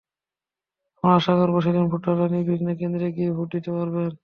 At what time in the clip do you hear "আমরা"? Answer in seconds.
1.03-1.13